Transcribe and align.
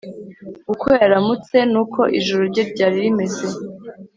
uko 0.73 0.87
yaramutse 1.01 1.57
n’uko 1.71 2.01
ijoro 2.19 2.43
rye 2.51 2.63
ryari 2.71 2.97
rimeze, 3.03 3.45